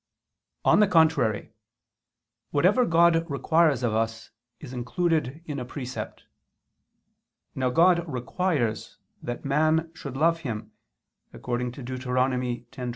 [0.65, 1.51] On the contrary,
[2.49, 6.23] Whatever God requires of us is included in a precept.
[7.53, 10.71] Now God requires that man should love Him,
[11.33, 11.99] according to Deut.
[11.99, 12.65] 10:12.